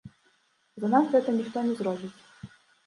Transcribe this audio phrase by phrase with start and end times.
[0.83, 2.15] За нас гэта ніхто не зробіць.